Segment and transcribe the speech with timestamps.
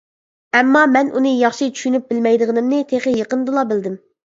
[0.59, 4.03] ئەمما مەن ئۇنى ياخشى چۈشىنىپ بىلمەيدىغىنىمنى تېخى يېقىندىلا بىلدىم.